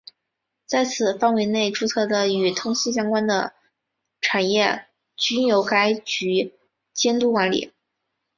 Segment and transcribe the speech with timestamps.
[0.65, 3.53] 在此范围内注册的与通信相关的
[4.19, 6.55] 产业均由该局
[6.91, 7.71] 监督管理。